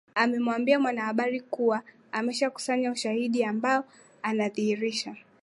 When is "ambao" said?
3.45-3.83